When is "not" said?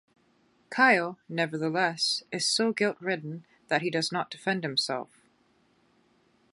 4.11-4.31